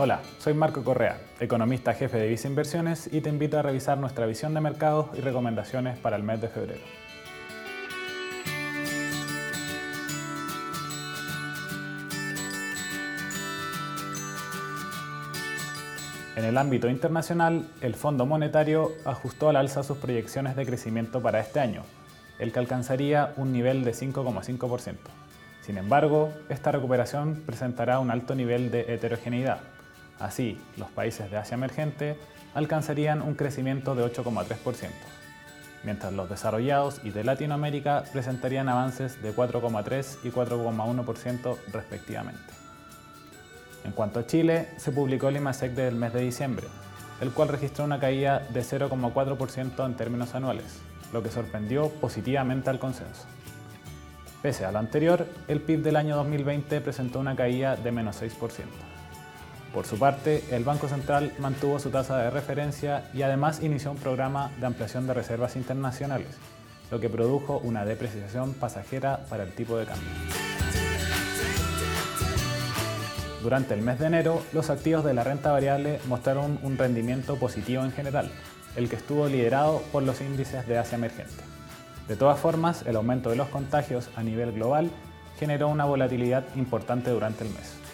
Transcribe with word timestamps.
Hola, 0.00 0.20
soy 0.38 0.54
Marco 0.54 0.84
Correa, 0.84 1.18
economista 1.40 1.92
jefe 1.92 2.18
de 2.18 2.28
Visa 2.28 2.46
Inversiones 2.46 3.12
y 3.12 3.20
te 3.20 3.30
invito 3.30 3.58
a 3.58 3.62
revisar 3.62 3.98
nuestra 3.98 4.26
visión 4.26 4.54
de 4.54 4.60
mercados 4.60 5.06
y 5.18 5.20
recomendaciones 5.20 5.98
para 5.98 6.14
el 6.14 6.22
mes 6.22 6.40
de 6.40 6.46
febrero. 6.46 6.84
En 16.36 16.44
el 16.44 16.56
ámbito 16.56 16.88
internacional, 16.88 17.68
el 17.80 17.96
Fondo 17.96 18.24
Monetario 18.24 18.92
ajustó 19.04 19.48
al 19.48 19.56
alza 19.56 19.82
sus 19.82 19.98
proyecciones 19.98 20.54
de 20.54 20.64
crecimiento 20.64 21.20
para 21.20 21.40
este 21.40 21.58
año, 21.58 21.82
el 22.38 22.52
que 22.52 22.60
alcanzaría 22.60 23.32
un 23.36 23.50
nivel 23.50 23.82
de 23.82 23.90
5,5%. 23.94 24.94
Sin 25.62 25.76
embargo, 25.76 26.32
esta 26.48 26.70
recuperación 26.70 27.42
presentará 27.44 27.98
un 27.98 28.12
alto 28.12 28.36
nivel 28.36 28.70
de 28.70 28.94
heterogeneidad. 28.94 29.58
Así, 30.20 30.60
los 30.76 30.90
países 30.90 31.30
de 31.30 31.36
Asia 31.36 31.54
emergente 31.54 32.16
alcanzarían 32.54 33.22
un 33.22 33.34
crecimiento 33.34 33.94
de 33.94 34.04
8,3%, 34.04 34.90
mientras 35.84 36.12
los 36.12 36.28
desarrollados 36.28 37.00
y 37.04 37.10
de 37.10 37.24
Latinoamérica 37.24 38.04
presentarían 38.12 38.68
avances 38.68 39.22
de 39.22 39.34
4,3 39.34 40.18
y 40.24 40.30
4,1% 40.30 41.56
respectivamente. 41.72 42.52
En 43.84 43.92
cuanto 43.92 44.20
a 44.20 44.26
Chile, 44.26 44.68
se 44.76 44.90
publicó 44.92 45.28
el 45.28 45.36
IMASEC 45.36 45.72
del 45.72 45.94
mes 45.94 46.12
de 46.12 46.20
diciembre, 46.20 46.66
el 47.20 47.30
cual 47.30 47.48
registró 47.48 47.84
una 47.84 48.00
caída 48.00 48.40
de 48.50 48.60
0,4% 48.62 49.86
en 49.86 49.94
términos 49.94 50.34
anuales, 50.34 50.80
lo 51.12 51.22
que 51.22 51.30
sorprendió 51.30 51.88
positivamente 51.88 52.70
al 52.70 52.78
consenso. 52.78 53.24
Pese 54.42 54.64
a 54.64 54.72
lo 54.72 54.78
anterior, 54.78 55.26
el 55.48 55.60
PIB 55.60 55.82
del 55.82 55.96
año 55.96 56.16
2020 56.16 56.80
presentó 56.80 57.18
una 57.18 57.34
caída 57.34 57.76
de 57.76 57.92
menos 57.92 58.20
6%. 58.20 58.64
Por 59.72 59.86
su 59.86 59.98
parte, 59.98 60.42
el 60.50 60.64
Banco 60.64 60.88
Central 60.88 61.32
mantuvo 61.38 61.78
su 61.78 61.90
tasa 61.90 62.16
de 62.18 62.30
referencia 62.30 63.10
y 63.12 63.22
además 63.22 63.62
inició 63.62 63.90
un 63.90 63.98
programa 63.98 64.50
de 64.58 64.66
ampliación 64.66 65.06
de 65.06 65.14
reservas 65.14 65.56
internacionales, 65.56 66.28
lo 66.90 66.98
que 67.00 67.10
produjo 67.10 67.58
una 67.58 67.84
depreciación 67.84 68.54
pasajera 68.54 69.26
para 69.28 69.42
el 69.42 69.52
tipo 69.52 69.76
de 69.76 69.84
cambio. 69.84 70.08
Durante 73.42 73.74
el 73.74 73.82
mes 73.82 73.98
de 73.98 74.06
enero, 74.06 74.42
los 74.52 74.68
activos 74.70 75.04
de 75.04 75.14
la 75.14 75.22
renta 75.22 75.52
variable 75.52 76.00
mostraron 76.08 76.58
un 76.62 76.76
rendimiento 76.76 77.36
positivo 77.36 77.84
en 77.84 77.92
general, 77.92 78.30
el 78.74 78.88
que 78.88 78.96
estuvo 78.96 79.28
liderado 79.28 79.82
por 79.92 80.02
los 80.02 80.20
índices 80.20 80.66
de 80.66 80.78
Asia 80.78 80.96
emergente. 80.96 81.44
De 82.08 82.16
todas 82.16 82.40
formas, 82.40 82.84
el 82.86 82.96
aumento 82.96 83.30
de 83.30 83.36
los 83.36 83.48
contagios 83.48 84.08
a 84.16 84.22
nivel 84.22 84.52
global 84.52 84.90
generó 85.38 85.68
una 85.68 85.84
volatilidad 85.84 86.44
importante 86.56 87.10
durante 87.10 87.44
el 87.44 87.50
mes. 87.50 87.87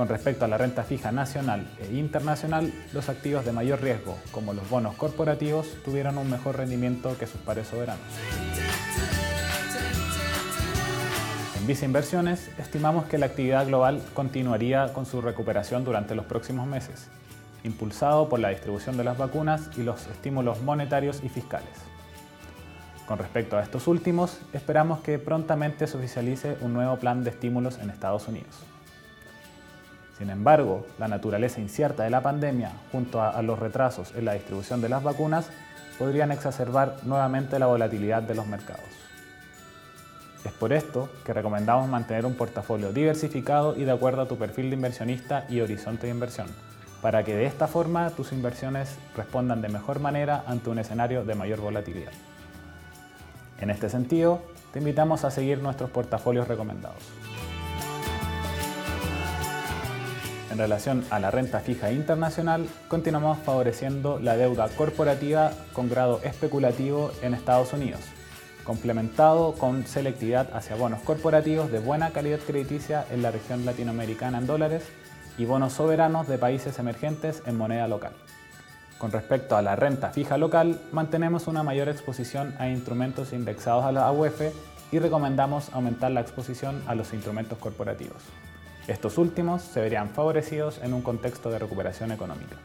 Con 0.00 0.08
respecto 0.08 0.46
a 0.46 0.48
la 0.48 0.56
renta 0.56 0.82
fija 0.82 1.12
nacional 1.12 1.66
e 1.78 1.94
internacional, 1.94 2.72
los 2.94 3.10
activos 3.10 3.44
de 3.44 3.52
mayor 3.52 3.82
riesgo, 3.82 4.16
como 4.32 4.54
los 4.54 4.66
bonos 4.70 4.94
corporativos, 4.94 5.76
tuvieron 5.84 6.16
un 6.16 6.30
mejor 6.30 6.56
rendimiento 6.56 7.18
que 7.18 7.26
sus 7.26 7.38
pares 7.42 7.68
soberanos. 7.68 8.00
En 11.58 11.66
Visa 11.66 11.84
Inversiones, 11.84 12.48
estimamos 12.58 13.04
que 13.08 13.18
la 13.18 13.26
actividad 13.26 13.66
global 13.66 14.02
continuaría 14.14 14.90
con 14.94 15.04
su 15.04 15.20
recuperación 15.20 15.84
durante 15.84 16.14
los 16.14 16.24
próximos 16.24 16.66
meses, 16.66 17.08
impulsado 17.62 18.30
por 18.30 18.40
la 18.40 18.48
distribución 18.48 18.96
de 18.96 19.04
las 19.04 19.18
vacunas 19.18 19.68
y 19.76 19.82
los 19.82 20.06
estímulos 20.06 20.62
monetarios 20.62 21.22
y 21.22 21.28
fiscales. 21.28 21.76
Con 23.06 23.18
respecto 23.18 23.58
a 23.58 23.62
estos 23.62 23.86
últimos, 23.86 24.40
esperamos 24.54 25.00
que 25.00 25.18
prontamente 25.18 25.86
se 25.86 25.98
oficialice 25.98 26.56
un 26.62 26.72
nuevo 26.72 26.96
plan 26.96 27.22
de 27.22 27.28
estímulos 27.28 27.76
en 27.80 27.90
Estados 27.90 28.28
Unidos. 28.28 28.64
Sin 30.20 30.28
embargo, 30.28 30.86
la 30.98 31.08
naturaleza 31.08 31.62
incierta 31.62 32.02
de 32.02 32.10
la 32.10 32.22
pandemia, 32.22 32.72
junto 32.92 33.22
a, 33.22 33.40
los 33.40 33.58
retrasos 33.58 34.12
en 34.14 34.26
la 34.26 34.34
distribución 34.34 34.82
de 34.82 34.90
las 34.90 35.02
vacunas, 35.02 35.48
podrían 35.98 36.30
exacerbar 36.30 36.96
nuevamente 37.04 37.58
la 37.58 37.64
volatilidad 37.64 38.22
de 38.22 38.34
los 38.34 38.46
mercados. 38.46 38.84
Es 40.44 40.52
por 40.52 40.74
esto 40.74 41.08
que 41.24 41.32
recomendamos 41.32 41.88
mantener 41.88 42.26
un 42.26 42.34
portafolio 42.34 42.92
diversificado 42.92 43.74
y 43.78 43.84
de 43.84 43.92
acuerdo 43.92 44.20
a 44.20 44.28
tu 44.28 44.36
perfil 44.36 44.68
de 44.68 44.76
inversionista 44.76 45.46
y 45.48 45.62
horizonte 45.62 46.06
de 46.06 46.12
inversión, 46.12 46.48
para 47.00 47.24
que 47.24 47.34
de 47.34 47.46
esta 47.46 47.66
forma 47.66 48.10
tus 48.10 48.32
inversiones 48.32 48.98
respondan 49.16 49.62
de 49.62 49.70
mejor 49.70 50.00
manera 50.00 50.44
ante 50.46 50.68
un 50.68 50.80
escenario 50.80 51.24
de 51.24 51.34
mayor 51.34 51.62
volatilidad. 51.62 52.12
En 53.58 53.70
este 53.70 53.88
sentido, 53.88 54.42
te 54.74 54.80
invitamos 54.80 55.24
a 55.24 55.30
seguir 55.30 55.62
nuestros 55.62 55.88
portafolios 55.88 56.46
recomendados. 56.46 57.08
En 60.50 60.58
relación 60.58 61.04
a 61.10 61.20
la 61.20 61.30
renta 61.30 61.60
fija 61.60 61.92
internacional, 61.92 62.66
continuamos 62.88 63.38
favoreciendo 63.38 64.18
la 64.18 64.36
deuda 64.36 64.68
corporativa 64.68 65.52
con 65.72 65.88
grado 65.88 66.20
especulativo 66.24 67.12
en 67.22 67.34
Estados 67.34 67.72
Unidos, 67.72 68.00
complementado 68.64 69.52
con 69.52 69.86
selectividad 69.86 70.48
hacia 70.52 70.74
bonos 70.74 71.02
corporativos 71.02 71.70
de 71.70 71.78
buena 71.78 72.10
calidad 72.10 72.40
crediticia 72.40 73.06
en 73.12 73.22
la 73.22 73.30
región 73.30 73.64
latinoamericana 73.64 74.38
en 74.38 74.48
dólares 74.48 74.82
y 75.38 75.44
bonos 75.44 75.74
soberanos 75.74 76.26
de 76.26 76.36
países 76.36 76.80
emergentes 76.80 77.44
en 77.46 77.56
moneda 77.56 77.86
local. 77.86 78.12
Con 78.98 79.12
respecto 79.12 79.56
a 79.56 79.62
la 79.62 79.76
renta 79.76 80.10
fija 80.10 80.36
local, 80.36 80.80
mantenemos 80.90 81.46
una 81.46 81.62
mayor 81.62 81.88
exposición 81.88 82.56
a 82.58 82.68
instrumentos 82.68 83.32
indexados 83.32 83.84
a 83.84 83.92
la 83.92 84.10
UEF 84.10 84.52
y 84.90 84.98
recomendamos 84.98 85.72
aumentar 85.72 86.10
la 86.10 86.22
exposición 86.22 86.82
a 86.88 86.96
los 86.96 87.14
instrumentos 87.14 87.56
corporativos. 87.58 88.24
Estos 88.88 89.18
últimos 89.18 89.62
se 89.62 89.80
verían 89.80 90.10
favorecidos 90.10 90.80
en 90.82 90.94
un 90.94 91.02
contexto 91.02 91.50
de 91.50 91.58
recuperación 91.58 92.12
económica. 92.12 92.56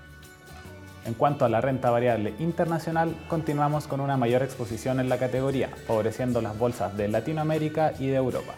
En 1.06 1.14
cuanto 1.14 1.46
a 1.46 1.50
la 1.50 1.62
renta 1.62 1.92
variable 1.92 2.34
internacional, 2.40 3.16
continuamos 3.28 3.88
con 3.88 4.00
una 4.00 4.18
mayor 4.18 4.42
exposición 4.42 5.00
en 5.00 5.08
la 5.08 5.20
categoría, 5.20 5.70
favoreciendo 5.86 6.42
las 6.42 6.58
bolsas 6.58 6.98
de 6.98 7.08
Latinoamérica 7.08 7.94
y 8.00 8.08
de 8.08 8.16
Europa, 8.16 8.54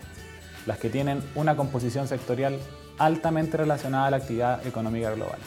las 0.66 0.78
que 0.78 0.90
tienen 0.90 1.22
una 1.36 1.58
composición 1.58 2.08
sectorial 2.08 2.58
altamente 3.00 3.58
relacionada 3.58 4.08
a 4.08 4.12
la 4.12 4.18
actividad 4.18 4.66
económica 4.66 5.12
global. 5.12 5.40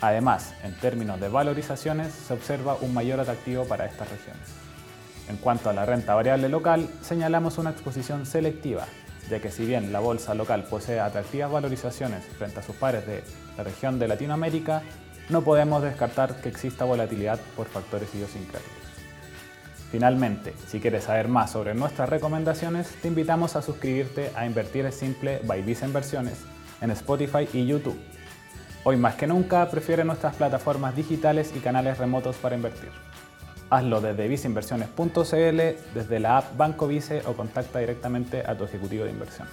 Además, 0.00 0.54
en 0.62 0.74
términos 0.78 1.20
de 1.20 1.28
valorizaciones, 1.28 2.12
se 2.12 2.34
observa 2.34 2.76
un 2.80 2.94
mayor 2.94 3.18
atractivo 3.18 3.64
para 3.64 3.86
estas 3.86 4.08
regiones. 4.10 4.48
En 5.28 5.36
cuanto 5.36 5.70
a 5.70 5.72
la 5.72 5.86
renta 5.86 6.14
variable 6.14 6.48
local, 6.48 6.88
señalamos 7.00 7.58
una 7.58 7.70
exposición 7.70 8.26
selectiva, 8.26 8.86
ya 9.32 9.40
que 9.40 9.50
si 9.50 9.66
bien 9.66 9.92
la 9.92 9.98
bolsa 9.98 10.34
local 10.34 10.62
posee 10.64 11.00
atractivas 11.00 11.50
valorizaciones 11.50 12.24
frente 12.38 12.60
a 12.60 12.62
sus 12.62 12.76
pares 12.76 13.04
de 13.06 13.24
la 13.56 13.64
región 13.64 13.98
de 13.98 14.06
Latinoamérica, 14.06 14.82
no 15.28 15.42
podemos 15.42 15.82
descartar 15.82 16.40
que 16.40 16.48
exista 16.48 16.84
volatilidad 16.84 17.40
por 17.56 17.66
factores 17.66 18.14
idiosincráticos. 18.14 18.70
Finalmente, 19.90 20.54
si 20.68 20.78
quieres 20.78 21.04
saber 21.04 21.28
más 21.28 21.50
sobre 21.50 21.74
nuestras 21.74 22.08
recomendaciones, 22.08 22.88
te 23.02 23.08
invitamos 23.08 23.56
a 23.56 23.62
suscribirte 23.62 24.30
a 24.36 24.46
Invertir 24.46 24.86
es 24.86 24.94
Simple 24.94 25.40
by 25.44 25.62
Visa 25.62 25.86
Inversiones 25.86 26.38
en 26.80 26.90
Spotify 26.92 27.48
y 27.52 27.66
YouTube 27.66 27.98
Hoy 28.84 28.96
más 28.96 29.14
que 29.14 29.28
nunca 29.28 29.70
prefiere 29.70 30.02
nuestras 30.02 30.34
plataformas 30.34 30.96
digitales 30.96 31.52
y 31.54 31.60
canales 31.60 31.98
remotos 31.98 32.34
para 32.36 32.56
invertir. 32.56 32.90
Hazlo 33.72 34.02
desde 34.02 34.28
viceinversiones.cl, 34.28 35.94
desde 35.94 36.20
la 36.20 36.36
app 36.36 36.58
Banco 36.58 36.86
Vice 36.86 37.22
o 37.24 37.32
contacta 37.32 37.78
directamente 37.78 38.42
a 38.46 38.54
tu 38.54 38.64
ejecutivo 38.64 39.06
de 39.06 39.12
inversión. 39.12 39.48